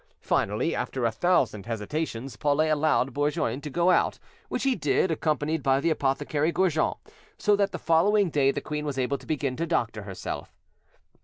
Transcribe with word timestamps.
Finally, 0.23 0.73
after 0.73 1.05
a 1.05 1.11
thousand 1.11 1.67
hesitations, 1.67 2.35
Paulet 2.35 2.71
allowed 2.71 3.13
Bourgoin 3.13 3.61
to 3.61 3.69
go 3.69 3.91
out, 3.91 4.17
which 4.49 4.63
he 4.63 4.73
did, 4.73 5.11
accompanied 5.11 5.61
by 5.61 5.79
the 5.79 5.91
apothecary 5.91 6.51
Gorjon; 6.51 6.95
so 7.37 7.55
that 7.55 7.71
the 7.71 7.77
following 7.77 8.31
day 8.31 8.49
the 8.49 8.61
queen 8.61 8.83
was 8.83 8.97
able 8.97 9.19
to 9.19 9.27
begin 9.27 9.55
to 9.57 9.67
doctor 9.67 10.01
herself. 10.01 10.55